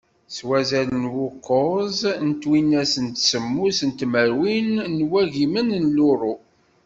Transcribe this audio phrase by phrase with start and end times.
[0.35, 6.35] S wazal n wukuẓ n twinas d semmus n tmerwin n wagimen n luru.